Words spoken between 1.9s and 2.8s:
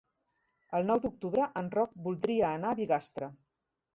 voldria anar a